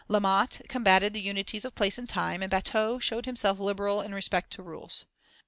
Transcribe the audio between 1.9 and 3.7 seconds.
and time, and Batteux showed himself